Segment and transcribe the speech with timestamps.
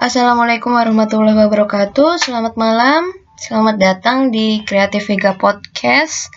[0.00, 2.24] Assalamualaikum warahmatullahi wabarakatuh.
[2.24, 3.12] Selamat malam.
[3.36, 6.32] Selamat datang di Creative Vega Podcast.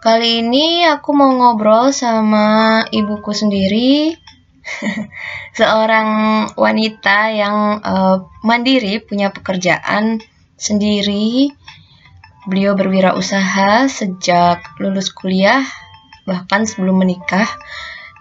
[0.00, 4.16] Kali ini aku mau ngobrol sama ibuku sendiri.
[5.60, 6.08] Seorang
[6.56, 10.24] wanita yang uh, mandiri, punya pekerjaan
[10.56, 11.52] sendiri.
[12.48, 15.60] Beliau berwirausaha sejak lulus kuliah,
[16.24, 17.52] bahkan sebelum menikah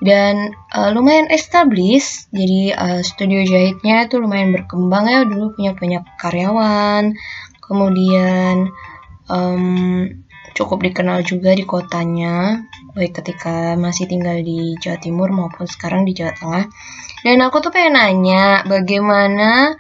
[0.04, 5.24] dan uh, lumayan established jadi uh, studio jahitnya itu lumayan berkembang ya.
[5.24, 7.16] Dulu punya banyak karyawan.
[7.64, 8.68] Kemudian
[9.32, 10.04] um,
[10.52, 12.68] cukup dikenal juga di kotanya.
[12.94, 16.66] Baik ketika masih tinggal di Jawa Timur maupun sekarang di Jawa Tengah.
[17.24, 19.80] Dan aku tuh pengen nanya bagaimana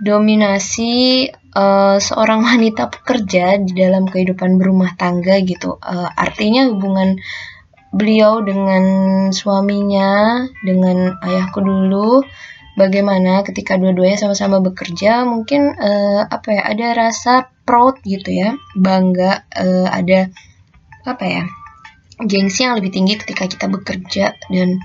[0.00, 5.76] dominasi uh, seorang wanita pekerja di dalam kehidupan berumah tangga gitu?
[5.76, 7.20] Uh, artinya hubungan
[7.92, 8.82] beliau dengan
[9.30, 12.24] suaminya, dengan ayahku dulu,
[12.74, 19.44] bagaimana ketika dua-duanya sama-sama bekerja, mungkin uh, apa ya, ada rasa proud gitu ya, bangga,
[19.52, 20.32] uh, ada
[21.04, 21.44] apa ya,
[22.24, 24.80] gengsi yang lebih tinggi ketika kita bekerja dan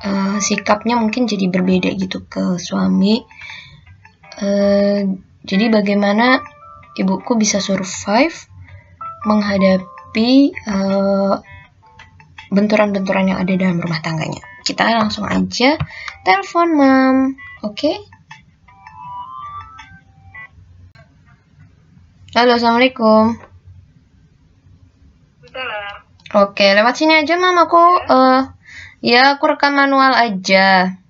[0.00, 3.28] uh, sikapnya mungkin jadi berbeda gitu ke suami.
[4.40, 6.40] Uh, jadi bagaimana
[6.96, 8.48] ibuku bisa survive
[9.28, 10.56] menghadapi
[12.50, 14.42] benturan-benturan yang ada dalam rumah tangganya.
[14.62, 15.78] Kita langsung aja
[16.22, 17.16] telepon mam,
[17.62, 17.74] oke?
[17.74, 17.96] Okay?
[22.36, 23.32] Halo, assalamualaikum.
[26.36, 27.80] Oke, lewat sini aja mam aku.
[28.12, 28.52] Uh,
[29.00, 31.00] ya aku rekam manual aja.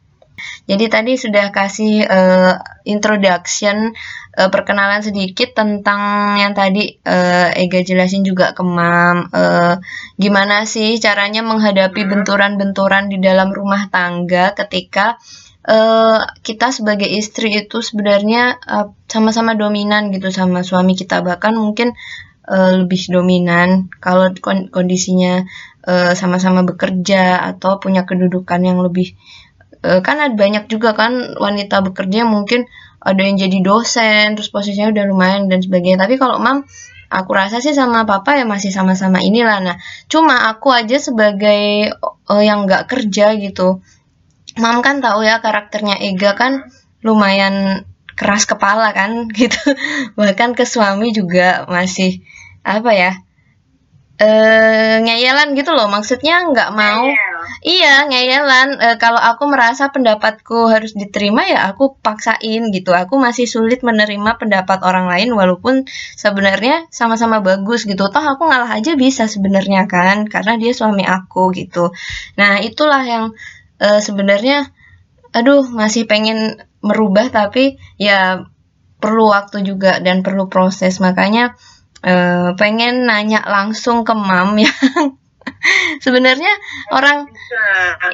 [0.70, 3.90] Jadi tadi sudah kasih uh, introduction
[4.36, 9.80] uh, perkenalan sedikit tentang yang tadi uh, Ega jelasin juga ke Mam uh,
[10.20, 12.10] gimana sih caranya menghadapi hmm.
[12.12, 15.16] benturan-benturan di dalam rumah tangga ketika
[15.64, 18.60] uh, kita sebagai istri itu sebenarnya
[19.08, 21.96] sama-sama uh, dominan gitu sama suami kita bahkan mungkin
[22.46, 24.30] uh, lebih dominan kalau
[24.70, 25.48] kondisinya
[25.86, 29.14] sama-sama uh, bekerja atau punya kedudukan yang lebih
[29.86, 32.66] uh, kan ada banyak juga kan wanita bekerja mungkin
[33.06, 36.02] ada yang jadi dosen terus posisinya udah lumayan dan sebagainya.
[36.02, 36.66] Tapi kalau mam
[37.06, 39.62] aku rasa sih sama papa ya masih sama-sama inilah.
[39.62, 39.76] Nah
[40.10, 43.78] cuma aku aja sebagai uh, yang nggak kerja gitu
[44.56, 46.72] mam kan tahu ya karakternya Ega kan
[47.04, 47.84] lumayan
[48.16, 49.60] keras kepala kan gitu.
[50.18, 52.26] Bahkan ke suami juga masih
[52.66, 53.12] apa ya
[54.18, 55.86] eh ngeyelan gitu loh.
[55.92, 57.06] Maksudnya nggak mau
[57.62, 58.68] iya ngeyelan.
[58.78, 62.92] E, kalau aku merasa pendapatku harus diterima ya aku paksain gitu.
[62.92, 65.86] Aku masih sulit menerima pendapat orang lain walaupun
[66.18, 68.08] sebenarnya sama-sama bagus gitu.
[68.08, 71.92] Toh aku ngalah aja bisa sebenarnya kan karena dia suami aku gitu.
[72.40, 73.24] Nah itulah yang
[73.78, 74.70] e, sebenarnya
[75.36, 78.48] aduh masih pengen merubah tapi ya
[79.02, 80.98] perlu waktu juga dan perlu proses.
[81.02, 81.54] Makanya
[82.02, 85.18] uh, pengen nanya langsung ke mam yang
[86.04, 86.52] sebenarnya
[86.92, 87.30] orang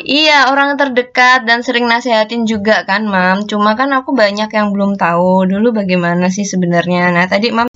[0.05, 3.45] iya orang terdekat dan sering nasehatin juga kan mam?
[3.49, 7.11] Cuma kan aku banyak yang belum tahu dulu bagaimana sih sebenarnya.
[7.13, 7.69] Nah tadi mam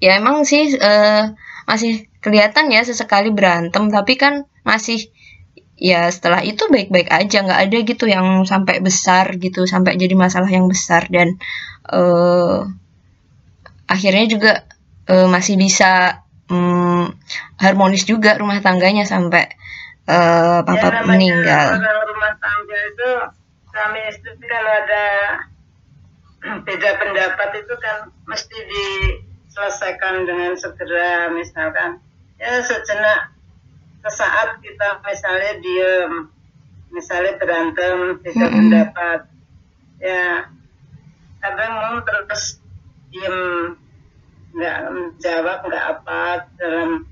[0.00, 1.32] ya emang sih uh,
[1.68, 5.12] masih kelihatan ya sesekali berantem tapi kan masih
[5.80, 10.52] ya setelah itu baik-baik aja nggak ada gitu yang sampai besar gitu sampai jadi masalah
[10.52, 11.40] yang besar dan
[11.88, 12.68] uh,
[13.88, 14.52] akhirnya juga
[15.08, 16.20] uh, masih bisa
[17.60, 19.48] harmonis juga rumah tangganya sampai
[20.10, 21.66] uh, papa ya, meninggal.
[21.80, 23.10] rumah tangga itu
[23.70, 25.06] kami istri kalau ada
[26.66, 32.02] beda pendapat itu kan mesti diselesaikan dengan segera misalkan
[32.40, 33.36] ya sejenak
[34.00, 36.12] sesaat kita misalnya diem
[36.90, 38.56] misalnya berantem beda mm -hmm.
[38.56, 39.20] pendapat
[40.00, 40.48] ya
[41.44, 42.58] kadang mau terus
[43.12, 43.36] diem
[44.50, 46.22] nggak menjawab nggak apa
[46.58, 47.06] dalam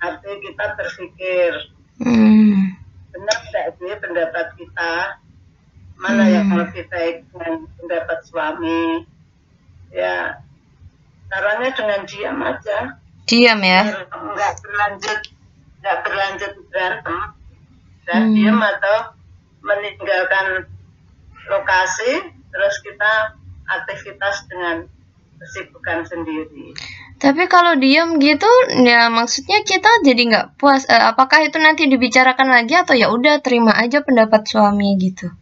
[0.00, 1.52] arti kita berpikir
[1.98, 2.78] hmm.
[3.10, 4.94] benar tidak sih pendapat kita
[6.00, 6.32] mana hmm.
[6.32, 9.04] yang lebih baik dengan pendapat suami
[9.92, 10.40] ya
[11.28, 12.78] caranya dengan diam aja
[13.26, 15.20] diam ya nggak berlanjut
[15.82, 17.18] nggak berlanjut berantem
[18.08, 18.34] dan hmm.
[18.38, 18.96] diam atau
[19.60, 20.70] meninggalkan
[21.50, 22.12] lokasi
[22.50, 23.36] terus kita
[23.68, 24.88] aktivitas dengan
[25.40, 26.76] kesibukan sendiri.
[27.16, 28.48] Tapi kalau diem gitu,
[28.84, 30.84] ya maksudnya kita jadi nggak puas.
[30.88, 35.32] Eh, apakah itu nanti dibicarakan lagi atau ya udah terima aja pendapat suami gitu?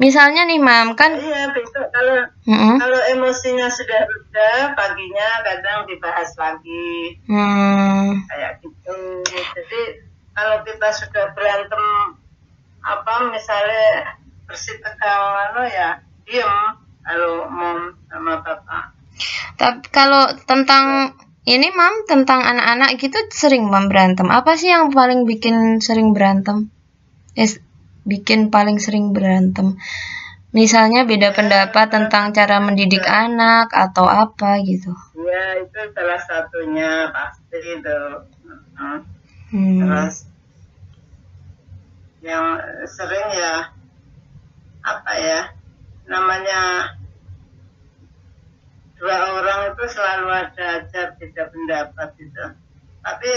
[0.00, 1.16] Misalnya nih, mam kan?
[1.16, 2.76] Iya, besok kalau mm -hmm.
[2.80, 7.20] kalau emosinya sudah reda, paginya kadang dibahas lagi.
[7.28, 8.20] Hmm.
[8.28, 9.22] Kayak gitu.
[9.28, 9.80] Jadi
[10.34, 11.84] kalau kita sudah berantem
[12.84, 16.52] apa misalnya bersih tegang ya diem
[17.00, 18.93] kalau mom sama bapak
[19.60, 21.14] Tapi kalau tentang
[21.44, 24.32] ini mam tentang anak-anak gitu sering mam berantem.
[24.32, 26.72] Apa sih yang paling bikin sering berantem?
[27.36, 27.60] Yes,
[28.08, 29.76] bikin paling sering berantem.
[30.54, 34.94] Misalnya beda pendapat tentang cara mendidik anak atau apa gitu.
[35.18, 37.98] ya itu salah satunya pasti itu.
[39.54, 39.78] Hmm.
[39.86, 40.26] terus
[42.26, 42.58] yang
[42.90, 43.70] sering ya
[44.82, 45.40] apa ya
[46.10, 46.90] namanya
[49.04, 52.44] dua orang itu selalu ada aja beda pendapat gitu
[53.04, 53.32] tapi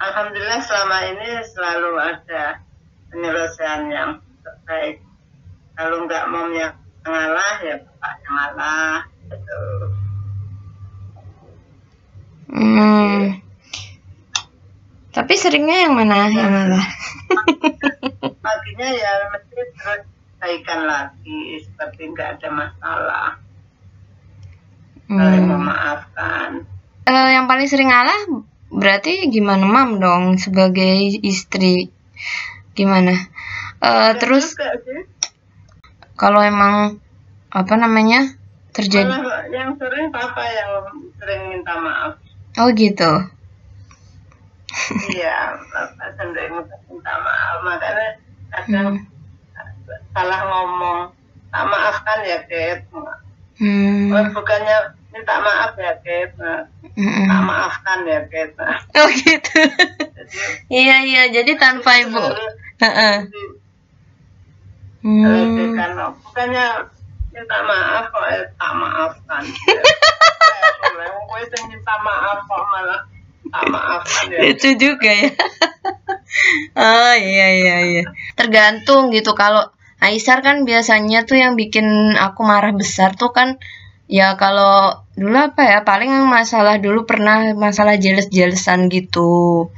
[0.00, 2.64] alhamdulillah selama ini selalu ada
[3.12, 4.10] penyelesaian yang
[4.64, 5.04] baik
[5.76, 6.72] kalau nggak mau yang
[7.04, 8.96] ngalah ya bapak yang ngalah
[9.28, 9.60] gitu.
[12.48, 13.20] Hmm.
[15.12, 16.86] Tapi seringnya yang mana yang malah?
[18.40, 20.02] paginya ya mesti terus
[20.40, 23.28] baikan lagi seperti nggak ada masalah
[25.08, 25.52] saling Hmm.
[25.56, 26.50] memaafkan
[27.08, 31.88] Eh, yang paling sering ngalah berarti gimana mam dong sebagai istri
[32.76, 33.16] gimana?
[33.80, 34.52] Eh, terus
[36.20, 37.00] kalau emang
[37.48, 38.36] apa namanya
[38.76, 40.84] terjadi malah yang sering papa yang
[41.16, 42.20] sering minta maaf
[42.60, 43.12] oh gitu
[45.16, 46.52] iya papa sering
[46.92, 48.08] minta maaf makanya
[48.52, 50.12] kadang hmm.
[50.12, 50.98] salah ngomong
[51.48, 52.84] tak maafkan ya Ket
[53.58, 54.14] Hmm.
[54.14, 57.26] Bukannya minta maaf ya Ket Mm-mm.
[57.26, 58.52] tak maafkan ya Ket
[58.98, 59.60] oh gitu
[60.82, 62.22] iya iya jadi tanpa ibu
[64.98, 65.22] Hmm.
[65.24, 66.66] Oh, bukannya
[67.30, 69.42] minta maaf kok eh, tak maafkan.
[71.28, 73.00] Gue sing minta maaf kok malah
[73.46, 74.38] tak maafkan ya.
[74.50, 75.30] Itu juga ya.
[76.82, 78.02] oh iya iya iya.
[78.34, 83.58] Tergantung gitu kalau Aisyar kan biasanya tuh yang bikin aku marah besar tuh kan
[84.08, 89.68] ya kalau dulu apa ya paling masalah dulu pernah masalah jealous-jealousan gitu.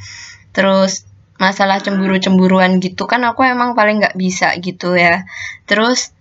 [0.55, 1.07] Terus
[1.41, 5.27] masalah cemburu-cemburuan gitu kan aku emang paling nggak bisa gitu ya.
[5.69, 6.15] Terus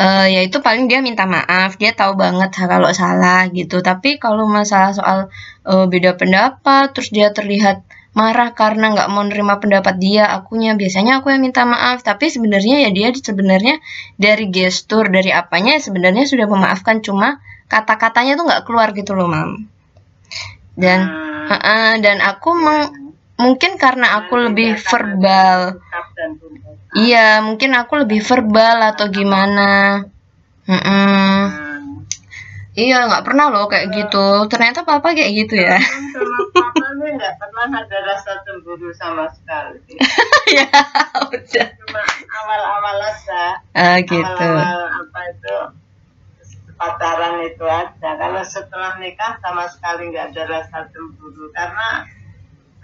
[0.00, 3.84] eh ya itu paling dia minta maaf, dia tahu banget kalau salah gitu.
[3.84, 5.18] Tapi kalau masalah soal
[5.68, 11.20] eh, beda pendapat, terus dia terlihat marah karena nggak mau nerima pendapat dia, akunya biasanya
[11.20, 12.04] aku yang minta maaf.
[12.04, 13.80] Tapi sebenarnya ya dia sebenarnya
[14.20, 17.40] dari gestur, dari apanya sebenarnya sudah memaafkan, cuma
[17.72, 19.64] kata-katanya tuh nggak keluar gitu loh, mam.
[20.76, 25.82] Dan Hmm, Heeh, dan aku meng- mungkin karena aku lebih verbal.
[26.94, 30.04] Iya, mungkin aku lebih verbal atau gimana.
[30.68, 31.61] Hmm.
[32.72, 34.48] Iya, nggak pernah loh kayak gitu.
[34.48, 35.76] Ternyata papa kayak gitu ya.
[35.76, 40.00] Sama papa nggak pernah ada rasa cemburu sama sekali.
[40.56, 40.68] ya,
[41.20, 41.68] udah.
[41.68, 42.02] Cuma
[42.32, 43.44] awal-awal aja.
[43.76, 44.24] Ah, gitu.
[44.24, 45.56] Awal-awal apa itu
[46.80, 48.10] pacaran itu aja.
[48.16, 52.08] Kalau setelah nikah sama sekali nggak ada rasa cemburu karena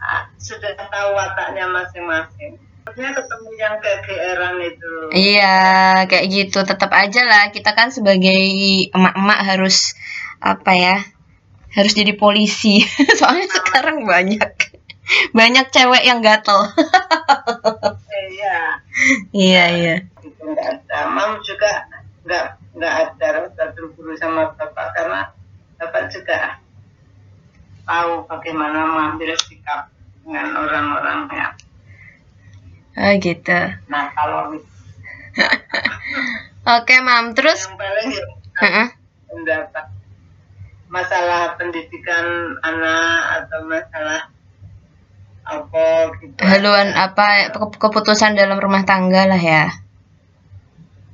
[0.05, 2.61] ah, sudah tahu wataknya masing-masing.
[2.89, 4.93] Maksudnya ketemu yang kegeeran itu.
[5.13, 5.61] Iya,
[6.09, 6.65] kayak gitu.
[6.65, 8.41] Tetap aja lah, kita kan sebagai
[8.97, 9.93] emak-emak harus
[10.41, 10.97] apa ya?
[11.77, 12.81] Harus jadi polisi.
[13.21, 14.73] Soalnya sekarang banyak
[15.37, 16.65] banyak cewek yang gatel.
[18.09, 18.59] Eh, iya,
[19.37, 19.95] iya, iya.
[20.25, 20.99] itu nggak ada.
[21.13, 21.85] Mam juga
[22.25, 23.29] nggak nggak ada
[23.77, 25.29] cemburu sama bapak karena
[25.77, 26.57] bapak juga
[27.85, 29.93] tahu bagaimana mengambil sikap
[30.25, 31.49] dengan orang-orang ya.
[32.99, 33.59] Oh, gitu.
[33.87, 34.51] Nah kalau
[36.77, 37.33] Oke, Mam.
[37.39, 38.25] Terus yang paling ya
[38.59, 38.87] Heeh.
[39.31, 39.87] pendapat
[40.91, 44.21] masalah pendidikan anak atau masalah
[45.49, 49.65] apa gitu haluan apa ke- keputusan dalam rumah tangga lah ya.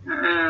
[0.08, 0.43] Hmm.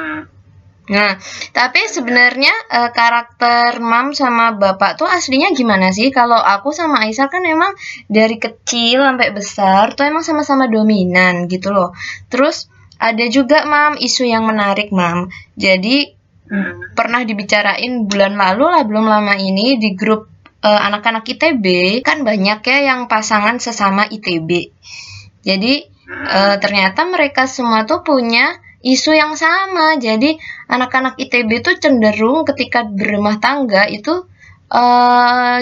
[0.85, 1.17] Nah,
[1.57, 6.13] tapi sebenarnya eh, karakter mam sama bapak tuh aslinya gimana sih?
[6.13, 7.73] Kalau aku sama Aisyah kan emang
[8.11, 11.97] dari kecil sampai besar tuh emang sama-sama dominan gitu loh.
[12.29, 12.69] Terus
[13.01, 15.33] ada juga mam isu yang menarik mam.
[15.57, 16.93] Jadi Hmm.
[16.93, 20.29] pernah dibicarain bulan lalu lah belum lama ini di grup
[20.61, 21.65] eh, anak-anak ITB
[22.05, 24.69] kan banyak ya yang pasangan sesama ITB.
[25.41, 25.75] Jadi
[26.05, 29.97] eh, ternyata mereka semua tuh punya isu yang sama.
[29.97, 30.37] Jadi
[30.69, 34.29] anak-anak ITB tuh cenderung ketika berumah tangga itu
[34.69, 35.61] eh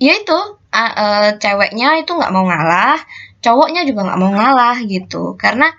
[0.00, 0.38] ya itu
[0.70, 3.00] a- eh, ceweknya itu nggak mau ngalah,
[3.40, 5.34] cowoknya juga nggak mau ngalah gitu.
[5.34, 5.72] Karena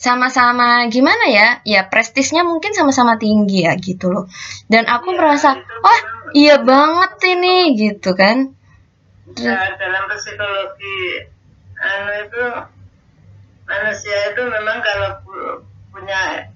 [0.00, 1.48] sama-sama gimana ya?
[1.66, 4.24] Ya prestisnya mungkin sama-sama tinggi ya gitu loh.
[4.66, 8.54] Dan aku Ya, merasa, itu wah memang- iya banget ini gitu kan.
[9.30, 10.98] Ya, dalam psikologi
[11.78, 12.44] anu itu
[13.62, 15.10] manusia itu memang kalau
[15.90, 16.46] punya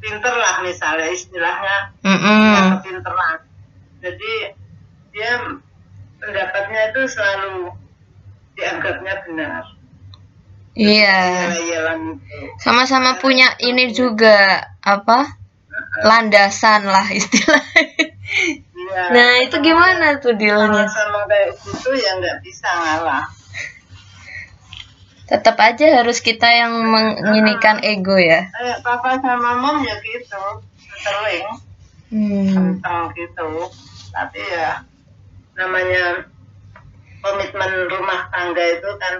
[0.00, 2.80] pinter lah misalnya istilahnya Mm-mm.
[2.80, 3.38] kepinteran
[4.04, 4.32] jadi
[5.12, 5.32] dia
[6.20, 7.72] pendapatnya itu selalu
[8.56, 9.64] dianggapnya benar
[10.72, 11.52] Iya.
[11.52, 15.36] Yel-yelan itu Sama-sama punya ini juga apa?
[16.00, 18.16] Landasan lah istilahnya.
[18.72, 19.02] Iya.
[19.12, 20.88] Nah, itu gimana tuh dealnya?
[20.88, 23.24] sama-sama kayak gitu ya nggak bisa ngalah
[25.30, 28.50] Tetap aja harus kita yang menginikan ego ya.
[28.50, 30.42] kayak papa sama mom ya gitu
[31.02, 31.46] sering.
[32.12, 32.52] Hmm.
[32.52, 33.70] tentang gitu.
[34.12, 34.84] Tapi ya
[35.56, 36.28] namanya
[37.22, 39.14] komitmen rumah tangga itu kan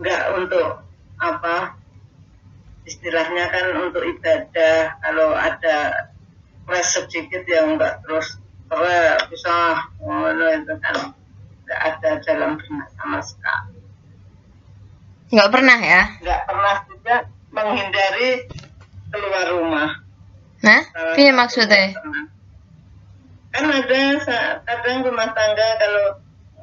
[0.00, 0.80] nggak untuk
[1.20, 1.76] apa
[2.88, 4.96] istilahnya kan untuk ibadah.
[5.02, 6.08] Kalau ada
[6.64, 8.38] kelas sedikit ya nggak terus
[8.72, 10.96] terus bisa oh, itu kan
[11.68, 13.71] nggak ada dalam benak sama sekali
[15.32, 16.02] Nggak pernah ya?
[16.20, 17.16] nggak pernah juga
[17.52, 18.30] menghindari
[19.08, 19.90] keluar rumah
[20.62, 20.78] Nah,
[21.18, 21.86] piye satu maksudnya?
[23.52, 24.00] kan ada
[24.64, 26.06] kadang rumah tangga kalau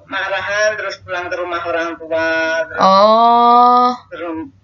[0.10, 2.30] marahan terus pulang ke rumah orang tua
[2.82, 3.94] Oh,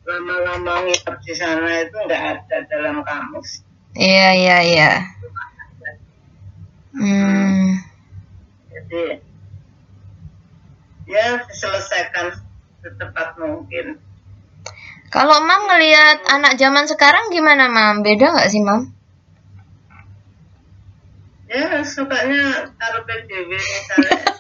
[0.05, 3.62] lama-lama nginep di sana itu nggak ada dalam kamus
[3.93, 4.91] iya iya iya.
[6.95, 7.77] Hmm.
[8.71, 9.19] jadi
[11.05, 12.41] ya diselesaikan
[12.86, 13.98] secepat mungkin
[15.10, 18.06] Kalau Mam ngelihat anak zaman sekarang gimana Mam?
[18.06, 18.94] Beda nggak sih Mam?
[21.46, 24.18] ya sukanya taruh PDW misalnya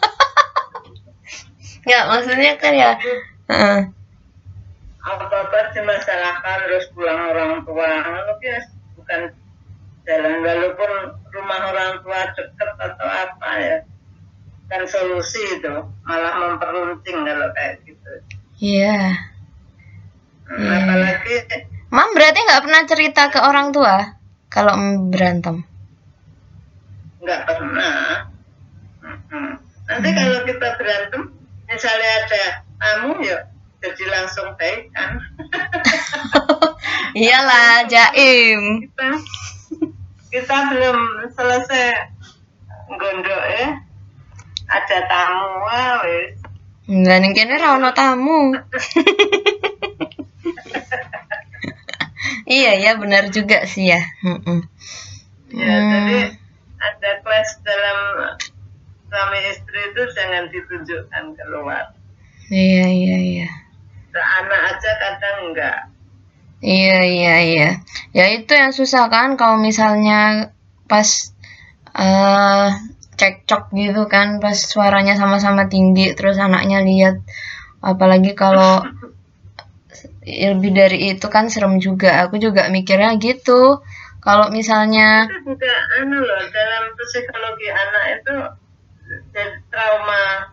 [1.85, 2.97] Ya maksudnya kan ya.
[3.45, 3.79] Heeh.
[5.05, 8.57] apa-apa dimasalahkan terus pulang orang tua tapi ya
[8.97, 9.21] bukan
[10.01, 10.91] jalan walaupun
[11.29, 13.77] rumah orang tua dekat atau apa ya
[14.65, 15.77] kan solusi itu
[16.09, 18.11] malah memperuncing kalau kayak gitu
[18.57, 18.97] Iya.
[20.45, 20.77] Hmm, Iya.
[20.77, 21.35] apalagi
[21.89, 23.95] Mam berarti nggak pernah cerita ke orang tua
[24.47, 24.75] kalau
[25.09, 25.63] berantem.
[27.17, 28.29] nggak pernah
[29.85, 31.21] nanti kalau kita berantem
[31.65, 32.43] misalnya ada
[32.77, 33.49] tamu ya
[33.81, 35.17] jadi langsung baik kan
[37.17, 38.85] Iyalah, jaim.
[38.85, 39.07] kita
[40.29, 40.99] kita belum
[41.33, 42.13] selesai
[42.93, 43.67] gondok ya
[44.67, 46.34] ada tamu wah wis
[46.85, 48.53] Enggak ning kene ra ono tamu.
[52.45, 54.01] iya ya benar juga sih ya.
[54.21, 54.59] Mm-mm.
[55.55, 55.89] ya Hmm.
[55.93, 56.19] jadi
[56.81, 57.99] ada kelas dalam
[59.07, 61.95] suami istri itu jangan ditunjukkan keluar
[62.51, 63.49] Iya iya iya.
[64.15, 65.79] Anak aja kadang enggak
[66.59, 67.69] Iya iya iya.
[68.11, 70.51] Ya itu yang susah kan kalau misalnya
[70.89, 71.31] pas
[71.95, 72.67] eh
[73.15, 77.15] cekcok gitu kan pas suaranya sama-sama tinggi terus anaknya lihat
[77.81, 78.83] apalagi kalau
[80.25, 82.25] lebih dari itu kan serem juga.
[82.25, 83.79] Aku juga mikirnya gitu.
[84.25, 85.69] Kalau misalnya itu juga
[86.01, 88.35] anu loh dalam psikologi anak itu
[89.69, 90.49] trauma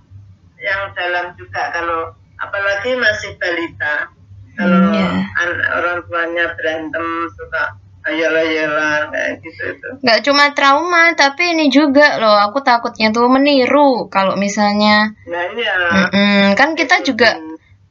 [0.60, 4.12] yang dalam juga kalau apalagi masih balita
[4.60, 5.24] kalau Iya.
[5.40, 9.88] an- orang tuanya berantem suka ayel-ayelan kayak gitu itu.
[10.02, 15.74] Nggak cuma trauma tapi ini juga loh aku takutnya tuh meniru kalau misalnya nah iya.
[16.10, 17.38] Mm-mm, kan kita juga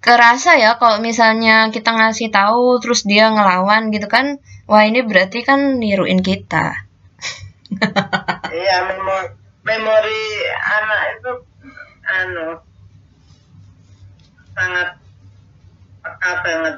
[0.02, 5.46] kerasa ya kalau misalnya kita ngasih tahu terus dia ngelawan gitu kan wah ini berarti
[5.48, 6.76] kan niruin kita.
[8.52, 9.32] Iya memori
[9.64, 10.24] memori
[10.60, 11.32] anak itu
[12.04, 12.48] anu
[14.52, 14.90] sangat
[16.04, 16.76] peka banget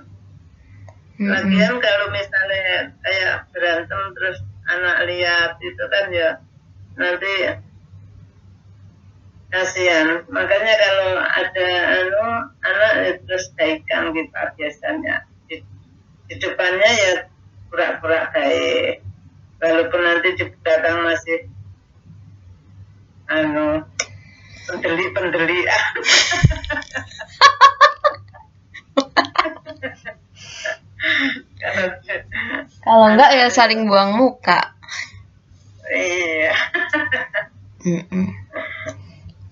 [1.23, 1.31] Mm-mm.
[1.31, 6.29] Lagian kalau misalnya kayak berantem terus anak lihat itu kan ya
[6.99, 7.33] nanti
[9.47, 10.19] kasihan.
[10.27, 12.27] Makanya kalau ada anu
[12.59, 15.63] anak ya terus baikkan kita biasanya di,
[16.27, 17.31] di depannya ya
[17.71, 18.99] pura-pura baik.
[19.63, 21.39] Walaupun nanti di belakang masih
[23.31, 23.79] anu
[24.67, 25.63] pendeli-pendeli
[32.83, 34.75] kalau enggak ya saling buang muka
[35.91, 36.53] iya.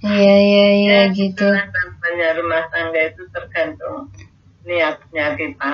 [0.02, 4.10] Iya iya iya gitu Namanya rumah tangga itu tergantung
[4.66, 5.72] niatnya kita.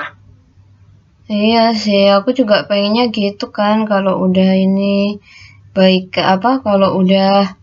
[1.32, 5.22] iya sih aku juga pengennya gitu kan kalau udah ini
[5.78, 7.54] baik ke apa kalau udah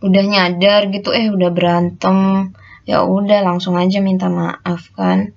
[0.00, 2.50] udah nyadar gitu eh udah berantem
[2.88, 5.36] ya udah langsung aja minta maaf kan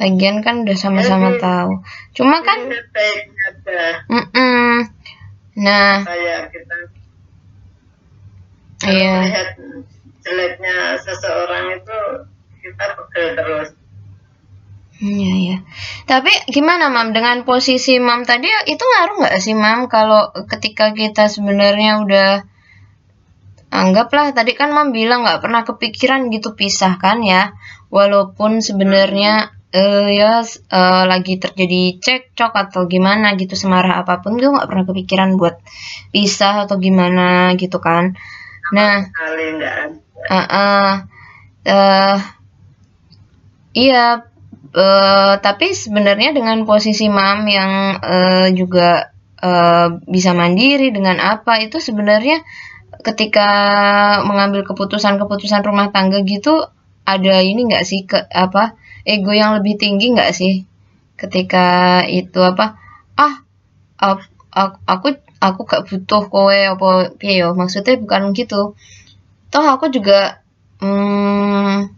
[0.00, 1.84] lagian kan udah sama-sama tahu.
[2.16, 3.86] Cuma kan ada.
[4.10, 4.90] Mm
[5.54, 6.02] nah.
[8.74, 9.14] Kita iya.
[9.22, 9.48] melihat
[10.24, 11.98] jeleknya seseorang itu
[12.64, 13.68] kita pegel terus.
[15.04, 15.56] Iya, iya.
[16.06, 17.10] Tapi gimana, Mam?
[17.10, 22.30] Dengan posisi Mam tadi itu ngaruh nggak sih, Mam, kalau ketika kita sebenarnya udah
[23.74, 27.58] anggaplah tadi kan Mam bilang nggak pernah kepikiran gitu pisah kan ya,
[27.90, 34.46] walaupun sebenarnya uh, ya uh, lagi terjadi cekcok atau gimana gitu semarah apa pun gue
[34.46, 35.58] nggak pernah kepikiran buat
[36.14, 38.14] pisah atau gimana gitu kan.
[38.72, 39.10] Nah,
[40.30, 40.92] uh, uh,
[41.66, 42.16] uh,
[43.74, 44.30] iya
[44.74, 51.78] Uh, tapi sebenarnya dengan posisi mam yang uh, juga uh, bisa mandiri dengan apa itu
[51.78, 52.42] sebenarnya
[53.06, 53.48] ketika
[54.26, 56.66] mengambil keputusan-keputusan rumah tangga gitu
[57.06, 60.64] ada ini nggak sih ke apa ego yang lebih tinggi nggak sih?
[61.20, 62.76] Ketika itu apa?
[63.14, 63.44] Ah
[64.00, 64.24] aku
[64.84, 65.08] aku
[65.40, 68.74] aku gak butuh kowe apa piye maksudnya bukan gitu.
[69.52, 70.42] Toh aku juga
[70.80, 71.92] hmm,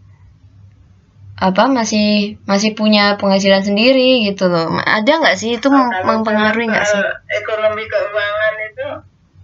[1.37, 4.73] apa masih masih punya penghasilan sendiri gitu loh.
[4.77, 5.57] Ada nggak sih?
[5.57, 7.01] Itu nah, mempengaruhi nggak sih?
[7.29, 8.87] ekonomi keuangan itu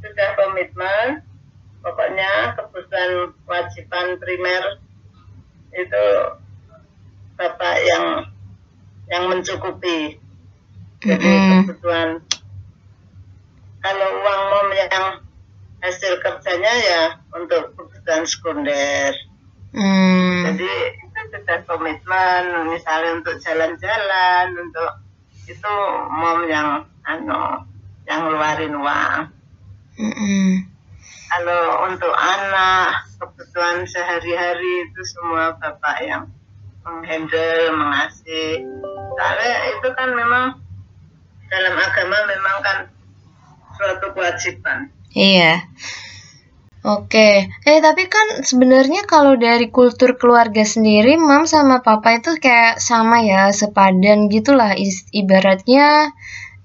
[0.03, 1.08] sudah komitmen
[1.84, 4.63] pokoknya kebutuhan wajiban primer
[5.75, 6.05] itu
[7.44, 8.06] bapak yang
[9.12, 10.16] yang mencukupi
[11.04, 11.52] jadi mm -hmm.
[11.68, 12.10] kebutuhan
[13.84, 15.20] kalau uang mom yang
[15.84, 17.04] hasil kerjanya ya
[17.36, 19.12] untuk kebutuhan sekunder
[19.76, 20.48] mm.
[20.48, 20.72] jadi
[21.34, 24.92] sudah komitmen misalnya untuk jalan-jalan untuk
[25.44, 25.74] itu
[26.08, 27.68] mom yang anu
[28.08, 29.20] yang ngeluarin uang
[30.00, 30.48] mm -hmm.
[31.28, 36.24] kalau untuk anak kebutuhan sehari-hari itu semua bapak yang
[36.84, 38.68] menghandle mengasih.
[39.16, 40.46] Soalnya itu kan memang
[41.48, 42.78] dalam agama memang kan
[43.75, 44.92] suatu kewajiban.
[45.13, 45.63] Iya.
[46.84, 52.75] Oke, eh tapi kan sebenarnya kalau dari kultur keluarga sendiri, mam sama papa itu kayak
[52.84, 54.75] sama ya, sepadan gitulah.
[55.16, 56.12] Ibaratnya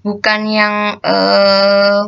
[0.03, 2.03] bukan yang eh,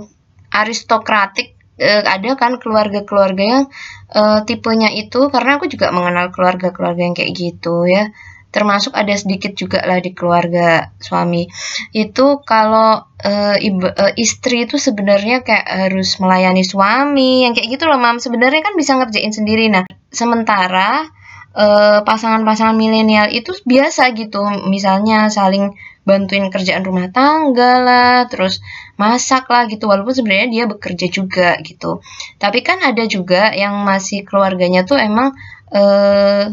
[0.51, 1.55] aristokratik.
[1.79, 3.63] Eh, ada kan keluarga-keluarga yang
[4.11, 8.11] eh, tipenya itu, karena aku juga mengenal keluarga-keluarga yang kayak gitu ya.
[8.51, 11.47] Termasuk ada sedikit juga lah di keluarga suami.
[11.95, 17.87] Itu kalau uh, ibu, uh, istri itu sebenarnya kayak harus melayani suami yang kayak gitu
[17.87, 18.19] loh mam.
[18.19, 19.71] Sebenarnya kan bisa ngerjain sendiri.
[19.71, 21.07] Nah sementara
[21.55, 24.43] pasangan pasangan-pasangan milenial itu biasa gitu.
[24.67, 25.71] Misalnya saling
[26.01, 28.59] bantuin kerjaan rumah tangga lah terus
[28.97, 32.01] masak lah gitu walaupun sebenarnya dia bekerja juga gitu
[32.41, 35.37] tapi kan ada juga yang masih keluarganya tuh emang
[35.69, 36.45] uh,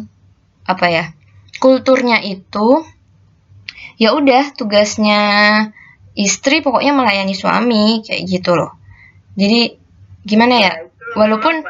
[0.68, 1.04] apa ya
[1.58, 2.84] kulturnya itu
[3.98, 5.22] ya udah tugasnya
[6.18, 8.74] istri pokoknya melayani suami kayak gitu loh.
[9.38, 9.78] Jadi
[10.26, 10.72] gimana ya?
[11.14, 11.62] Walaupun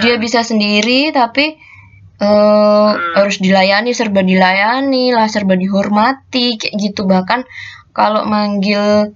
[0.00, 1.58] dia bisa sendiri tapi
[2.22, 7.46] uh, harus dilayani serba dilayani lah serba dihormati kayak gitu bahkan
[7.94, 9.14] kalau manggil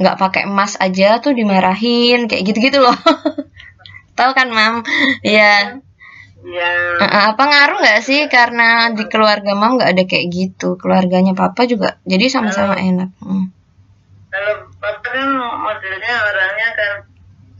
[0.00, 2.96] nggak pakai emas aja tuh dimarahin kayak gitu-gitu loh.
[4.18, 4.82] Tahu kan, Mam?
[5.22, 5.78] Ya.
[6.42, 6.74] Ya.
[7.30, 12.02] apa ngaruh nggak sih karena di keluarga mam nggak ada kayak gitu, keluarganya papa juga
[12.02, 13.14] jadi sama-sama enak.
[13.22, 13.46] Hmm.
[14.26, 16.92] Kalau papa kan modelnya orangnya kan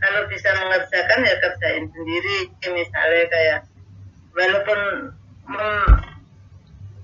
[0.03, 3.59] kalau bisa mengerjakan ya kerjain sendiri, misalnya kayak
[4.33, 4.79] walaupun
[5.49, 5.87] hmm,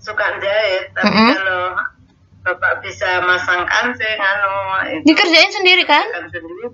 [0.00, 1.30] suka jahit, tapi mm -hmm.
[1.36, 1.64] kalau
[2.48, 4.52] bapak bisa masang kancing anu
[5.04, 6.06] dikerjain sendiri kan?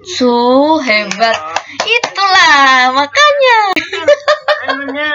[0.07, 0.31] su
[0.79, 1.35] hebat.
[1.35, 1.59] Oh.
[1.83, 3.59] itulah makanya.
[4.71, 5.11] Anunya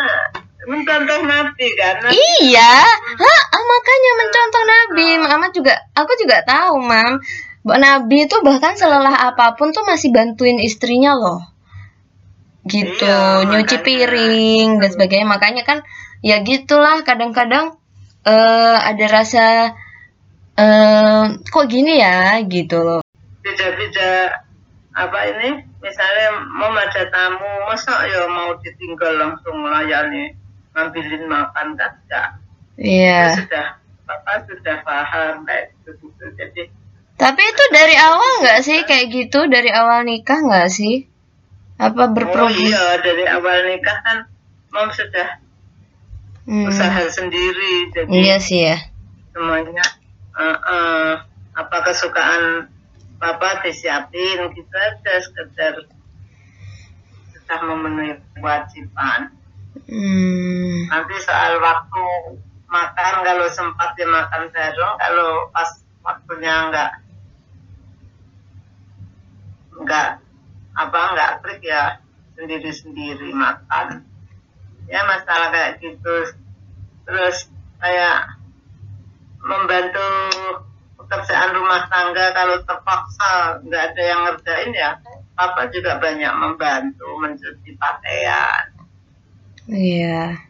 [0.68, 2.12] mencontoh nabi kan?
[2.12, 2.74] Iya.
[2.92, 5.08] ha, makanya mencontoh nabi.
[5.24, 7.24] Mama juga aku juga tahu mam.
[7.64, 11.59] Nabi itu bahkan selelah apa pun tuh masih bantuin istrinya loh
[12.70, 15.28] gitu iya, nyuci piring dan sebagainya.
[15.28, 15.82] Makanya kan
[16.22, 17.76] ya gitulah kadang-kadang
[18.24, 19.46] uh, ada rasa
[20.56, 23.02] uh, kok gini ya gitu loh.
[23.42, 24.30] Beda-beda
[24.94, 25.66] apa ini?
[25.82, 30.36] Misalnya mau ada tamu masa ya mau ditinggal langsung melayani
[30.78, 32.30] ngambilin makan kan enggak?
[32.78, 33.42] Iya.
[33.42, 33.68] Sudah
[34.06, 36.64] bapak sudah paham kayak gitu, gitu jadi
[37.20, 39.44] tapi itu dari awal nggak sih kayak gitu?
[39.52, 41.09] Dari awal nikah nggak sih
[41.80, 44.18] apa berprogram oh iya dari awal nikah kan
[44.76, 45.40] mom sudah
[46.46, 46.68] hmm.
[46.68, 48.78] usaha sendiri jadi iya sih ya
[49.32, 49.86] semuanya
[50.36, 51.10] uh, uh,
[51.56, 52.68] apa kesukaan
[53.20, 55.76] Bapak disiapin gitu aja sekedar
[57.36, 59.36] sudah memenuhi kewajiban.
[59.92, 60.88] Hmm.
[60.88, 62.06] Nanti soal waktu
[62.72, 65.68] makan kalau sempat ya makan bareng, kalau pas
[66.00, 66.92] waktunya enggak
[69.76, 70.08] enggak
[70.80, 72.00] apa enggak klik ya
[72.40, 74.08] sendiri-sendiri makan.
[74.88, 76.16] Ya masalah kayak gitu.
[77.04, 77.52] Terus
[77.84, 78.40] kayak
[79.44, 80.08] membantu
[81.00, 84.90] pekerjaan rumah tangga kalau terpaksa nggak ada yang ngerjain ya
[85.34, 88.80] papa juga banyak membantu mencuci pakaian
[89.70, 90.49] Iya.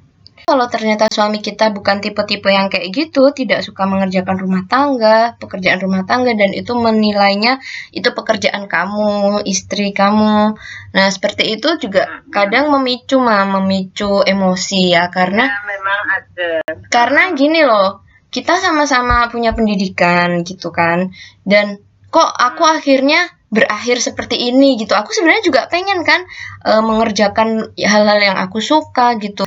[0.49, 5.77] Kalau ternyata suami kita bukan tipe-tipe yang kayak gitu, tidak suka mengerjakan rumah tangga, pekerjaan
[5.77, 7.61] rumah tangga, dan itu menilainya
[7.93, 10.57] itu pekerjaan kamu, istri kamu.
[10.97, 16.49] Nah, seperti itu juga kadang memicu, mah, memicu emosi ya, karena ya, memang ada.
[16.89, 18.01] karena gini loh,
[18.33, 21.13] kita sama-sama punya pendidikan gitu kan,
[21.45, 21.77] dan
[22.09, 24.93] kok aku akhirnya berakhir seperti ini gitu.
[24.93, 26.21] Aku sebenarnya juga pengen kan
[26.61, 29.43] e, mengerjakan hal-hal yang aku suka gitu.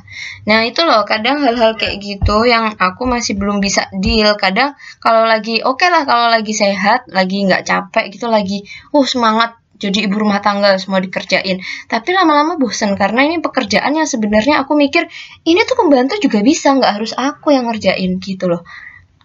[0.50, 4.34] Nah itu loh kadang hal-hal kayak gitu yang aku masih belum bisa deal.
[4.34, 9.06] Kadang kalau lagi oke okay lah kalau lagi sehat, lagi nggak capek gitu, lagi uh
[9.06, 11.58] semangat jadi ibu rumah tangga semua dikerjain.
[11.90, 15.10] Tapi lama-lama bosen karena ini pekerjaan yang sebenarnya aku mikir
[15.42, 18.62] ini tuh pembantu juga bisa nggak harus aku yang ngerjain gitu loh.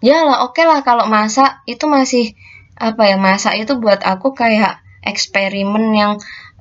[0.01, 2.37] Ya lah oke okay lah kalau masak itu masih
[2.77, 6.13] apa ya masak itu buat aku kayak eksperimen yang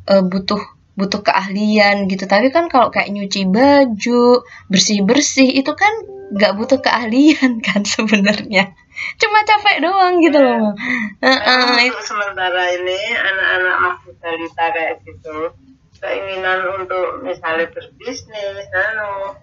[0.09, 0.61] uh, butuh
[0.97, 2.25] butuh keahlian gitu.
[2.25, 5.93] Tapi kan kalau kayak nyuci baju bersih bersih itu kan
[6.33, 8.73] nggak butuh keahlian kan sebenarnya.
[9.21, 10.73] Cuma capek doang gitu loh.
[11.21, 15.53] Uh, uh, untuk sementara ini anak-anak masih balita kayak gitu
[15.97, 19.37] keinginan untuk misalnya berbisnis anu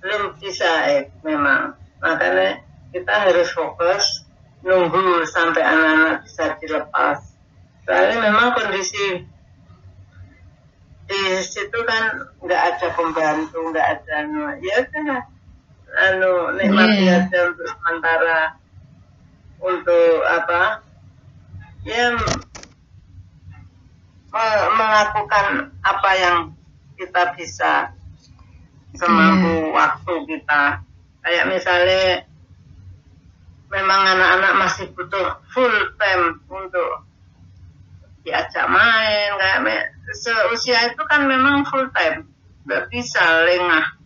[0.00, 1.76] belum bisa eh memang.
[2.00, 4.19] Makanya kita harus fokus
[4.60, 7.18] nunggu sampai anak-anak bisa dilepas.
[7.84, 9.24] Soalnya memang kondisi
[11.10, 15.26] di situ kan nggak ada pembantu, nggak ada anu, ya kan
[15.98, 17.26] anu nikmati yeah.
[17.26, 18.40] aja untuk sementara
[19.58, 20.86] untuk apa
[21.82, 22.14] ya
[24.70, 26.36] melakukan apa yang
[26.94, 27.90] kita bisa
[28.94, 29.74] semampu yeah.
[29.74, 30.62] waktu kita
[31.26, 32.29] kayak misalnya
[33.90, 37.10] memang anak-anak masih butuh full time untuk
[38.22, 42.22] diajak main kayak seusia itu kan memang full time.
[42.70, 43.18] Nggak bisa
[43.50, 43.98] lengah.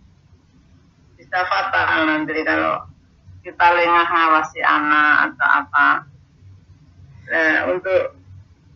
[1.20, 2.80] Bisa fatal nanti kalau
[3.44, 5.88] kita lengah ngawasi anak atau apa.
[7.28, 8.16] Nah untuk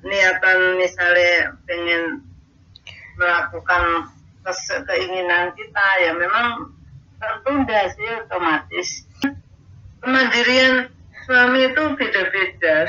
[0.05, 2.21] niatan misalnya pengen
[3.16, 4.12] melakukan
[4.85, 6.68] keinginan kita ya memang
[7.16, 9.09] tertunda sih otomatis.
[10.05, 10.98] Kemandirian
[11.29, 12.77] suami itu beda-beda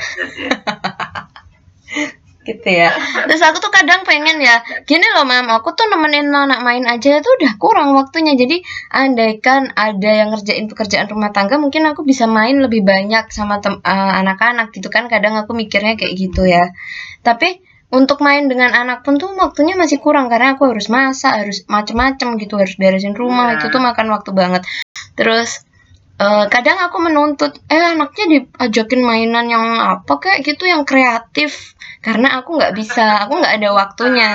[2.40, 2.88] gitu ya.
[3.28, 7.20] Terus aku tuh kadang pengen ya gini loh mam aku tuh nemenin anak main aja
[7.20, 8.32] itu udah kurang waktunya.
[8.32, 13.60] Jadi andaikan ada yang ngerjain pekerjaan rumah tangga mungkin aku bisa main lebih banyak sama
[13.60, 15.12] anak uh, anak-anak gitu kan.
[15.12, 16.72] Kadang aku mikirnya kayak gitu ya.
[17.20, 17.60] Tapi
[17.92, 22.40] untuk main dengan anak pun tuh waktunya masih kurang karena aku harus masak harus macem-macem
[22.40, 23.52] gitu harus beresin rumah.
[23.52, 23.54] Nah.
[23.60, 24.62] itu tuh makan waktu banget.
[25.12, 25.68] Terus
[26.20, 31.72] uh, kadang aku menuntut eh anaknya diajakin mainan yang apa kayak gitu yang kreatif.
[32.04, 34.32] Karena aku nggak bisa aku nggak ada waktunya.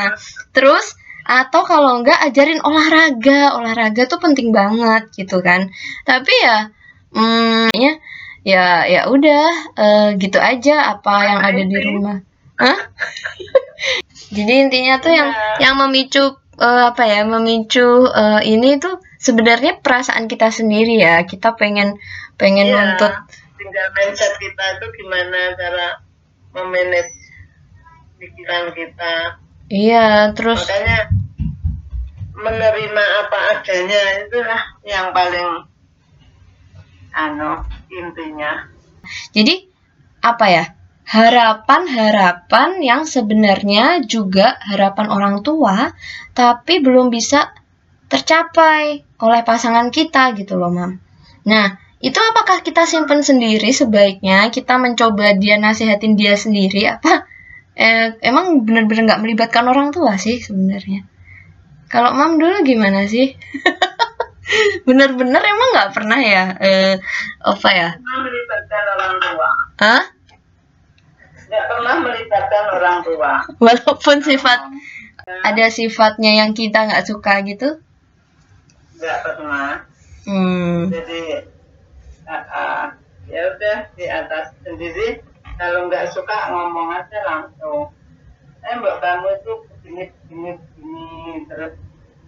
[0.49, 3.53] Terus atau kalau nggak ajarin olahraga.
[3.57, 5.69] Olahraga tuh penting banget gitu kan.
[6.03, 6.73] Tapi ya
[7.13, 7.93] hmm, ya
[8.45, 9.45] ya ya udah
[9.77, 12.17] uh, gitu aja apa yang ada di rumah.
[12.57, 12.79] Hah?
[14.35, 15.69] jadi intinya tuh yang iya.
[15.69, 21.23] yang memicu uh, apa ya memicu uh, ini tuh sebenarnya perasaan kita sendiri ya.
[21.23, 21.99] Kita pengen
[22.35, 23.13] pengen iya, nuntut.
[23.55, 25.87] tinggal mindset kita itu gimana cara
[26.53, 27.13] memanage
[28.19, 29.13] pikiran kita.
[29.71, 31.09] Iya terus makanya
[32.35, 35.65] menerima apa adanya itulah yang paling
[37.15, 38.69] anu intinya.
[39.31, 39.71] Jadi
[40.21, 40.65] apa ya?
[41.05, 45.93] Harapan-harapan yang sebenarnya juga harapan orang tua
[46.33, 47.53] tapi belum bisa
[48.05, 51.01] tercapai oleh pasangan kita gitu loh mam.
[51.45, 57.25] Nah itu apakah kita simpen sendiri sebaiknya kita mencoba dia nasihatin dia sendiri apa
[57.73, 61.07] eh, emang benar-benar nggak melibatkan orang tua sih sebenarnya.
[61.89, 63.33] Kalau mam dulu gimana sih?
[64.87, 66.95] Bener-bener emang nggak pernah ya eh,
[67.41, 67.89] apa ya?
[67.97, 69.49] Melibatkan orang tua.
[69.81, 70.03] Hah?
[71.45, 73.31] Nggak pernah melibatkan orang tua.
[73.57, 74.59] Walaupun sifat
[75.25, 77.81] ada sifatnya yang kita nggak suka gitu?
[78.99, 79.71] Nggak pernah.
[80.25, 80.89] Hmm.
[80.89, 81.45] jadi
[82.25, 82.83] uh, uh,
[83.29, 85.21] ya udah di atas sendiri.
[85.55, 87.93] Kalau nggak suka ngomong aja langsung.
[88.65, 91.73] Eh mbak kamu itu begini begini begini terus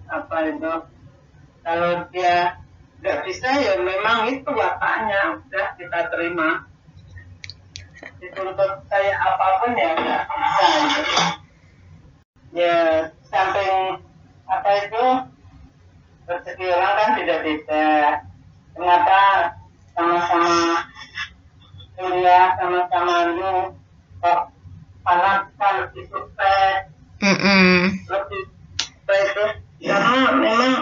[0.08, 0.74] apa itu?
[1.66, 2.56] Kalau dia
[3.02, 6.64] nggak bisa ya memang itu wataknya udah kita terima.
[8.22, 10.66] Dituntut kayak apa pun ya nggak bisa.
[10.78, 11.16] Gitu.
[12.56, 14.00] ya samping
[14.48, 15.04] apa itu
[16.28, 17.88] rezeki orang kan beda-beda
[18.76, 19.22] kenapa
[19.96, 20.84] sama-sama
[22.60, 23.52] sama-sama nu
[24.20, 24.40] kok
[25.08, 26.78] panaskan lebih sukses
[28.12, 28.44] lebih
[29.08, 30.74] baik tuh karena memang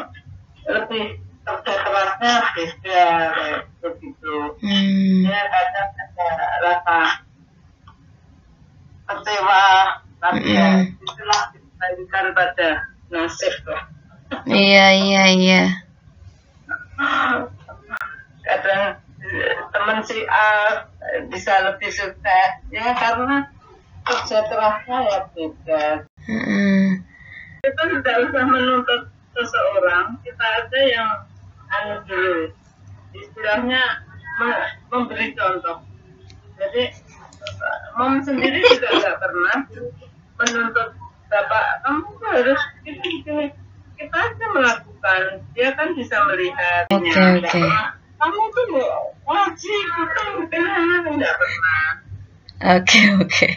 [0.66, 1.06] lebih
[1.46, 3.06] kerja kerasnya beda
[3.38, 4.36] kayak begitu.
[4.66, 5.30] Hmm.
[5.30, 6.28] ya kadang ada
[6.66, 7.00] rasa
[9.06, 9.66] kecewa
[10.18, 11.06] tapi ya Mm-mm.
[11.06, 12.70] itulah dikembalikan pada
[13.14, 13.95] nasib lah
[14.46, 15.64] Iya, iya, iya.
[18.46, 20.48] kadang eh, teman si A
[21.02, 23.50] eh, bisa lebih sukses ya karena
[24.06, 25.86] kerja kerasnya ya beda.
[26.30, 27.02] Mm-mm.
[27.66, 29.02] kita tidak usah menuntut
[29.34, 30.22] seseorang.
[30.22, 31.10] Kita aja yang
[31.74, 32.54] anu dulu.
[33.18, 33.82] Istilahnya
[34.38, 35.82] me- memberi contoh.
[36.62, 36.94] Jadi
[37.98, 39.58] mom sendiri juga nggak pernah
[40.38, 40.90] menuntut
[41.26, 43.46] bapak kamu harus gini gini
[43.96, 45.22] kita aja melakukan
[45.56, 47.60] dia kan bisa melihat Oke, Nggak oke.
[47.60, 47.86] pernah,
[48.20, 51.84] kamu tuh nggak wajib kamu kenapa nggak pernah
[52.56, 53.48] Oke, oke.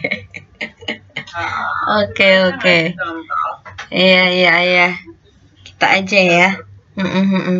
[1.31, 2.77] Ah, Oke, oke.
[3.89, 4.87] Iya, iya, iya.
[5.63, 6.49] Kita aja ya.
[6.99, 7.59] Mm-mm, mm-mm.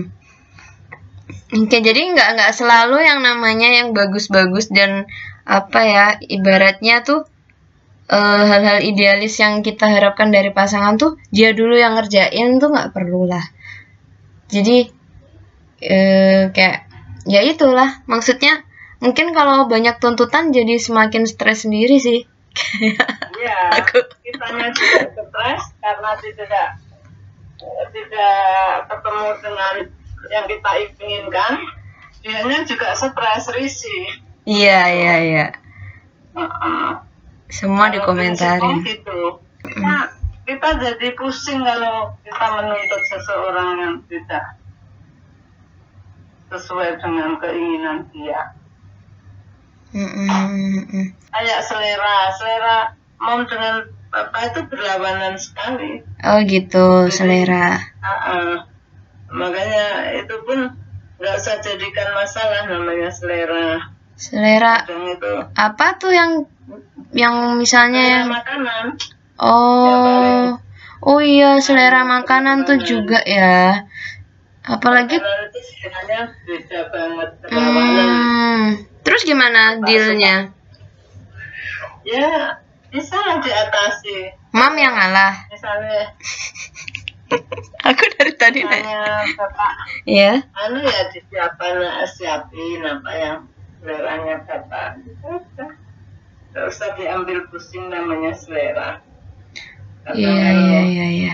[1.63, 5.08] Oke, jadi nggak nggak selalu yang namanya yang bagus-bagus dan
[5.48, 7.26] apa ya ibaratnya tuh
[8.10, 12.91] eh, hal-hal idealis yang kita harapkan dari pasangan tuh dia dulu yang ngerjain tuh nggak
[12.91, 13.45] perlu lah.
[14.50, 14.89] Jadi
[15.86, 16.78] eh, kayak
[17.30, 18.65] ya itulah maksudnya
[19.00, 22.26] mungkin kalau banyak tuntutan jadi semakin stres sendiri sih.
[23.39, 26.67] Iya, Aku- kitanya juga stres karena tidak
[27.93, 28.38] tidak
[28.88, 29.74] ketemu dengan
[30.34, 31.54] yang kita inginkan.
[32.19, 34.04] Dianya juga stres risih.
[34.43, 35.45] Iya, iya, iya.
[37.50, 38.62] Semua Kalau dikomentari.
[38.62, 39.22] prinsipnya gitu.
[39.82, 40.04] Nah,
[40.46, 44.46] kita jadi pusing kalau kita menuntut seseorang yang tidak
[46.50, 48.54] sesuai dengan keinginan dia.
[49.94, 50.30] Mm-mm.
[51.34, 52.78] Kayak selera, selera
[53.18, 56.06] mom dengan bapak itu berlawanan sekali.
[56.26, 57.82] Oh gitu, selera.
[58.02, 58.54] Ah, ah.
[59.30, 60.74] makanya itu pun
[61.22, 63.94] nggak usah jadikan masalah namanya selera.
[64.18, 66.44] Selera itu apa tuh yang
[67.15, 68.86] yang misalnya selera makanan.
[69.41, 70.60] oh
[71.02, 73.86] oh iya selera makanan tuh juga ya.
[74.69, 75.17] Apalagi
[77.50, 80.54] hmm, terus gimana dealnya?
[82.06, 82.62] Ya
[82.93, 84.38] bisa lah diatasi.
[84.54, 85.45] Mam yang ngalah.
[85.50, 86.13] Misalnya,
[87.89, 89.26] Aku dari tadi nanya.
[89.38, 89.74] bapak
[90.10, 90.41] Ya.
[90.65, 91.78] anu ya disiapin
[92.10, 93.38] siapin apa yang
[93.82, 94.98] seleranya bapak.
[96.50, 99.02] Nggak usah diambil pusing namanya selera.
[100.06, 101.34] Karena Iya kalau iya iya iya.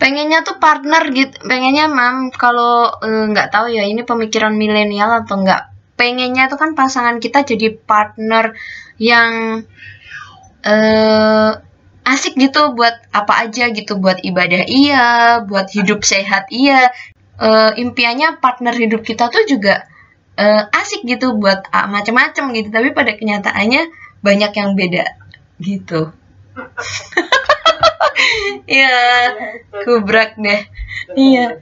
[0.00, 1.36] Pengennya tuh partner gitu.
[1.44, 5.68] Pengennya mam kalau eh, nggak tahu ya ini pemikiran milenial atau enggak.
[6.00, 8.56] Pengennya tuh kan pasangan kita jadi partner
[8.96, 9.64] yang
[10.64, 11.52] eh
[12.00, 16.88] asik gitu buat apa aja gitu buat ibadah iya, buat hidup sehat iya.
[17.40, 19.84] Eh, impiannya partner hidup kita tuh juga
[20.36, 22.68] eh, asik gitu buat ah, macem-macem gitu.
[22.72, 25.04] Tapi pada kenyataannya banyak yang beda
[25.58, 26.12] gitu.
[28.70, 29.00] Iya,
[29.82, 30.60] kubrak deh.
[31.16, 31.58] Iya.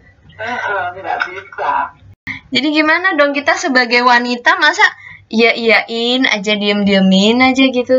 [2.51, 4.85] Jadi gimana dong kita sebagai wanita masa
[5.29, 7.99] iya iyain aja diem diemin aja gitu?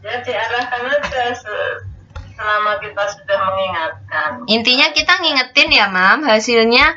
[0.00, 1.78] Ya diarahkan aja se-
[2.34, 4.30] selama kita sudah mengingatkan.
[4.46, 6.96] Intinya kita ngingetin ya mam hasilnya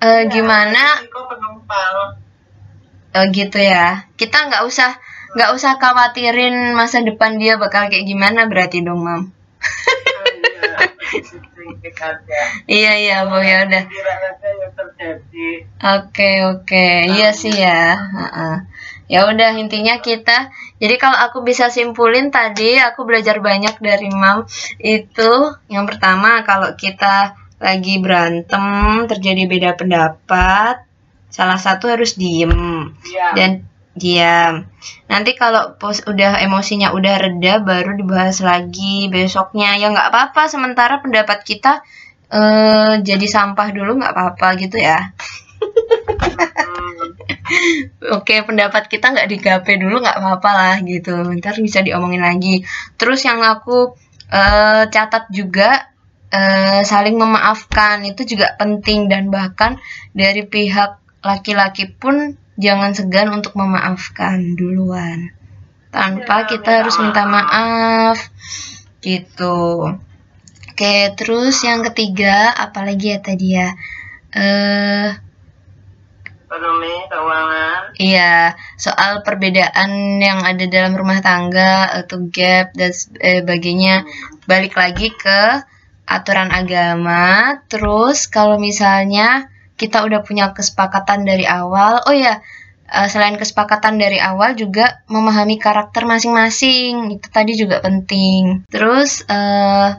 [0.00, 1.96] eh, gimana Risiko penumpang.
[3.14, 4.04] eh, gitu ya.
[4.16, 4.90] Kita nggak usah
[5.36, 9.22] nggak usah khawatirin masa depan dia bakal kayak gimana berarti dong mam.
[11.80, 12.42] Iya.
[12.70, 13.82] Iya iya bu ya udah.
[13.88, 15.48] Kiranya aja yang terjadi.
[15.98, 16.86] Oke oke
[17.18, 17.98] iya sih ya.
[19.10, 20.54] Ya udah intinya kita.
[20.78, 24.46] Jadi kalau aku bisa simpulin tadi aku belajar banyak dari Mam
[24.78, 25.32] itu
[25.66, 28.64] yang pertama kalau kita lagi berantem
[29.10, 30.80] terjadi beda pendapat
[31.28, 32.50] salah satu harus diem
[33.04, 33.28] Iya.
[33.36, 33.50] dan
[34.00, 34.64] diam.
[35.12, 41.04] Nanti kalau pos udah emosinya udah reda baru dibahas lagi besoknya ya nggak apa-apa sementara
[41.04, 41.84] pendapat kita
[42.30, 45.12] eh jadi sampah dulu nggak apa-apa gitu ya.
[48.16, 51.14] Oke, pendapat kita nggak digape dulu nggak apa-apa lah gitu.
[51.36, 52.64] Ntar bisa diomongin lagi.
[52.96, 53.92] Terus yang aku
[54.30, 55.90] eh, catat juga
[56.30, 59.76] eh, saling memaafkan itu juga penting dan bahkan
[60.14, 65.32] dari pihak laki-laki pun jangan segan untuk memaafkan duluan
[65.90, 68.30] tanpa Ya, kita harus minta maaf
[69.02, 69.90] gitu.
[70.70, 73.68] Oke, terus yang ketiga apalagi ya tadi ya?
[74.30, 75.10] Eh
[76.50, 77.94] Ekonomi, keuangan.
[77.94, 84.02] Iya, soal perbedaan yang ada dalam rumah tangga atau gap dan sebagainya
[84.50, 85.62] balik lagi ke
[86.10, 87.54] aturan agama.
[87.70, 89.46] Terus kalau misalnya
[89.80, 92.44] kita udah punya kesepakatan dari awal, oh ya,
[92.90, 97.16] uh, selain kesepakatan dari awal juga memahami karakter masing-masing.
[97.16, 98.66] Itu tadi juga penting.
[98.68, 99.96] Terus uh,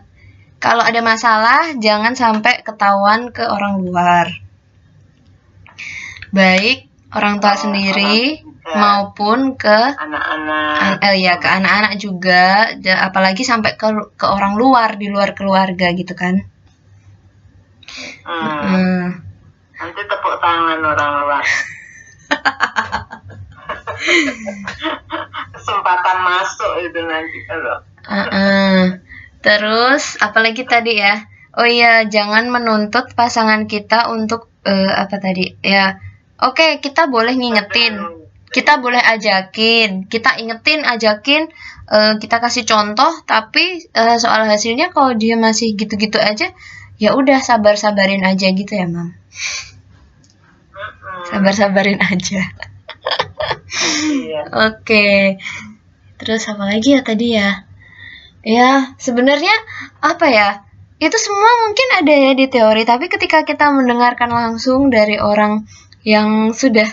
[0.62, 4.28] kalau ada masalah jangan sampai ketahuan ke orang luar.
[6.30, 8.39] Baik orang tua oh, sendiri
[8.72, 11.04] maupun ke anak-anak.
[11.04, 12.72] eh, ya ke anak-anak juga.
[13.02, 16.46] Apalagi sampai ke ke orang luar di luar keluarga gitu kan.
[18.24, 18.62] Hmm.
[18.62, 19.31] Hmm.
[19.82, 21.41] Nanti tepuk tangan orang luar.
[25.58, 27.82] Kesempatan masuk itu nanti kalau.
[28.02, 28.82] Uh -uh.
[29.41, 31.26] terus apalagi tadi ya?
[31.58, 35.58] Oh iya jangan menuntut pasangan kita untuk uh, apa tadi?
[35.65, 35.98] Ya
[36.38, 38.22] oke okay, kita boleh ngingetin.
[38.52, 40.06] Kita boleh ajakin.
[40.12, 41.50] Kita ingetin ajakin
[41.91, 46.54] uh, kita kasih contoh tapi uh, soal hasilnya kalau dia masih gitu-gitu aja
[47.02, 49.17] ya udah sabar-sabarin aja gitu ya mam
[51.30, 52.41] sabar-sabarin aja
[54.10, 54.41] iya.
[54.49, 55.41] oke okay.
[56.17, 57.65] terus apa lagi ya tadi ya
[58.41, 59.54] ya sebenarnya
[60.01, 60.49] apa ya
[61.01, 65.65] itu semua mungkin ada ya di teori tapi ketika kita mendengarkan langsung dari orang
[66.06, 66.89] yang sudah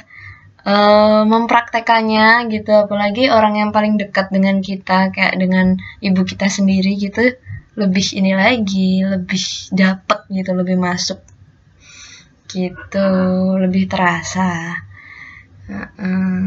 [0.64, 6.96] uh, mempraktekannya gitu apalagi orang yang paling dekat dengan kita kayak dengan ibu kita sendiri
[6.96, 7.36] gitu
[7.78, 9.44] lebih ini lagi lebih
[9.76, 11.20] dapet gitu lebih masuk
[12.48, 13.08] gitu
[13.60, 14.80] lebih terasa.
[15.68, 16.40] Uh -uh.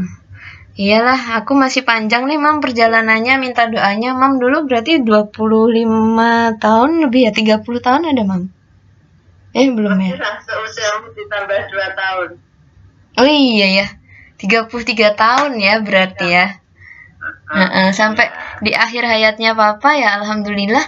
[0.74, 3.38] iyalah aku masih panjang nih mam perjalanannya.
[3.38, 7.32] Minta doanya mam dulu berarti 25 tahun lebih ya?
[7.32, 8.42] 30 tahun ada mam?
[9.54, 10.18] Eh belum ya?
[10.42, 12.28] Seusiamu ditambah 2 tahun.
[13.22, 13.86] Oh iya ya.
[14.42, 16.46] 33 tahun ya berarti ya.
[17.52, 17.88] Uh -uh.
[17.94, 18.26] sampai
[18.64, 20.82] di akhir hayatnya papa ya alhamdulillah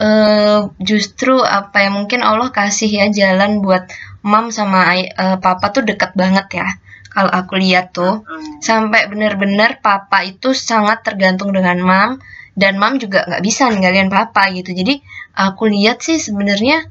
[0.00, 3.90] uh, justru apa ya mungkin Allah kasih ya jalan buat
[4.24, 6.68] mam sama uh, papa tuh deket banget ya
[7.14, 8.26] kalau aku lihat tuh.
[8.58, 12.10] Sampai bener-bener papa itu sangat tergantung dengan mam
[12.58, 14.74] dan mam juga nggak bisa ninggalin papa gitu.
[14.74, 14.98] Jadi
[15.38, 16.82] aku lihat sih sebenarnya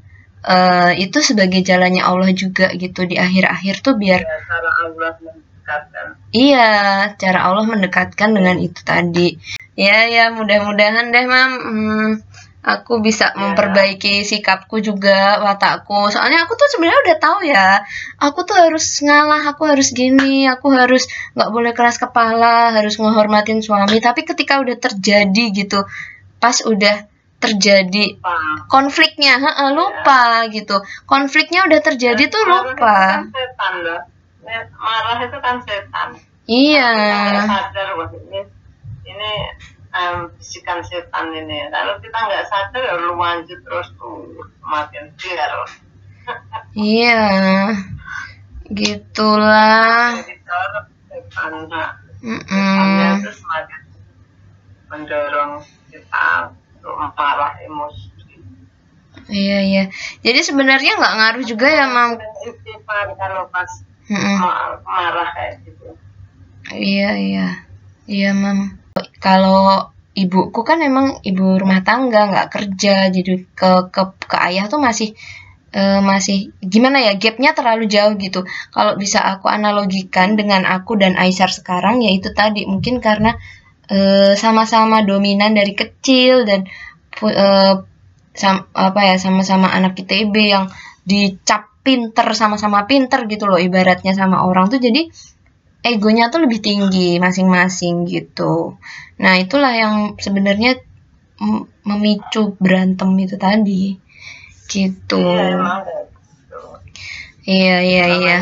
[0.48, 6.06] uh, itu sebagai jalannya Allah juga gitu di akhir-akhir tuh biar ya, cara Allah mendekatkan.
[6.32, 6.70] Iya
[7.20, 9.28] cara Allah mendekatkan dengan itu tadi.
[9.76, 11.52] Ya ya mudah-mudahan deh mam.
[11.60, 12.10] Hmm,
[12.64, 13.52] aku bisa yeah.
[13.52, 16.08] memperbaiki sikapku juga watakku.
[16.08, 17.68] Soalnya aku tuh sebenarnya udah tahu ya
[18.16, 21.04] aku tuh harus ngalah aku harus gini aku harus
[21.36, 24.00] nggak boleh keras kepala harus menghormatin suami.
[24.00, 25.84] Tapi ketika udah terjadi gitu
[26.40, 27.04] pas udah
[27.44, 28.16] terjadi
[28.72, 30.52] konfliknya he -he, lupa yeah.
[30.52, 30.80] gitu.
[31.04, 33.28] Konfliknya udah terjadi tuh lupa.
[33.28, 33.74] kan setan,
[34.80, 36.08] marah itu kan setan.
[36.44, 36.92] Iya.
[37.40, 37.48] Um,
[40.36, 44.24] bisikan setan ini kalau kita nggak sadar ya lu lanjut terus tuh
[44.60, 45.52] semakin biar
[46.76, 47.24] iya
[48.72, 50.18] gitulah
[51.08, 51.52] setan
[52.24, 53.20] mm -mm.
[53.20, 53.80] itu semakin
[54.88, 55.52] mendorong
[55.90, 58.12] kita untuk marah emosi
[59.24, 59.84] Iya iya.
[60.20, 62.18] Jadi sebenarnya nggak ngaruh juga ya mam.
[63.16, 63.70] kalau pas
[64.10, 64.36] mm -mm.
[64.84, 65.96] marah kayak gitu.
[66.74, 67.48] Iya iya.
[68.04, 68.84] Iya mam
[69.24, 74.78] kalau ibuku kan emang ibu rumah tangga nggak kerja jadi ke ke ke ayah tuh
[74.78, 75.12] masih
[75.74, 78.46] uh, masih gimana ya gapnya terlalu jauh gitu.
[78.70, 83.34] Kalau bisa aku analogikan dengan aku dan Aisyar sekarang yaitu tadi mungkin karena
[83.90, 86.64] eh, sama-sama dominan dari kecil dan
[87.20, 87.84] uh,
[88.32, 90.72] sam, apa ya sama-sama anak ITB yang
[91.04, 94.80] dicap pinter sama-sama pinter gitu loh ibaratnya sama orang tuh.
[94.80, 95.12] Jadi
[95.84, 98.80] egonya tuh lebih tinggi masing-masing gitu.
[99.20, 100.80] Nah, itulah yang sebenarnya
[101.84, 104.00] memicu berantem itu tadi.
[104.64, 105.20] Gitu.
[107.44, 108.36] Iya, iya, iya.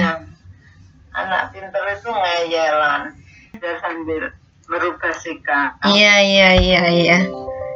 [1.13, 3.19] Anak pintar itu ngayalan.
[3.59, 4.31] Dia sambil
[4.71, 5.83] merubah sikap.
[5.83, 7.19] Iya, iya, iya, iya.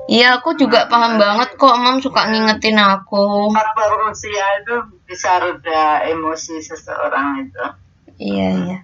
[0.07, 3.51] Iya, aku juga paham banget kok, Mam suka ngingetin aku.
[3.51, 7.86] Faktor usia itu bisa reda emosi seseorang itu.
[8.16, 8.78] Iya, iya.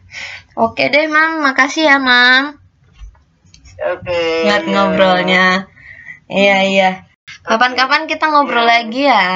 [0.56, 1.40] Oke deh, Mam.
[1.40, 2.60] Makasih ya, Mam.
[3.80, 4.22] Oke.
[4.46, 5.66] Buat ngobrolnya.
[6.28, 6.90] Iya, iya.
[7.42, 8.70] Kapan-kapan kita ngobrol ya.
[8.78, 9.28] lagi ya.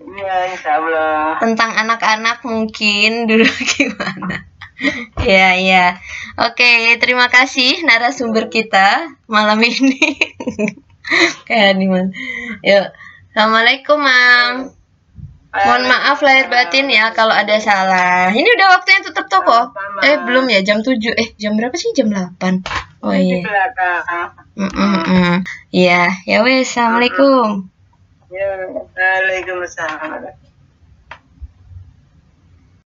[0.00, 1.38] Iya, insya Allah.
[1.38, 4.48] Tentang anak-anak mungkin dulu gimana.
[5.20, 5.86] Iya, iya.
[6.40, 10.16] Oke, terima kasih narasumber kita malam ini.
[11.46, 12.08] Kayak nih, Man.
[12.64, 12.86] Yuk.
[13.30, 14.79] Assalamualaikum, Mam.
[15.50, 18.30] Mohon maaf lahir batin ya kalau ada salah.
[18.30, 19.74] Ini udah waktunya tutup toko.
[19.74, 20.06] Sama-sama.
[20.06, 20.94] Eh belum ya jam 7.
[21.10, 21.90] Eh jam berapa sih?
[21.90, 22.62] Jam 8.
[23.02, 23.42] Oh di iya.
[23.42, 24.30] belakang.
[24.54, 25.34] -mm -mm.
[25.74, 26.70] Iya, ya wes.
[26.70, 27.66] Assalamualaikum.
[28.30, 28.46] Ya,
[28.94, 30.49] Waalaikumsalam.